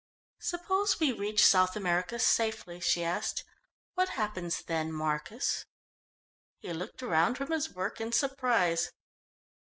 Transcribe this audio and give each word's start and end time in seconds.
"Suppose 0.39 0.99
we 0.99 1.11
reach 1.11 1.45
South 1.45 1.75
America 1.75 2.17
safely?" 2.17 2.79
she 2.79 3.03
asked. 3.03 3.43
"What 3.93 4.09
happens 4.17 4.63
then, 4.63 4.91
Marcus?" 4.91 5.67
He 6.57 6.73
looked 6.73 7.03
round 7.03 7.37
from 7.37 7.51
his 7.51 7.69
work 7.75 8.01
in 8.01 8.11
surprise. 8.11 8.91